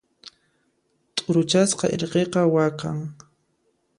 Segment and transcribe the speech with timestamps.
[1.15, 2.97] T'uruchasqa irqiqa waqan.